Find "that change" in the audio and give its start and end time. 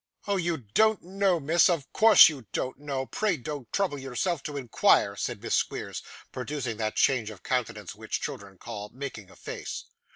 6.77-7.29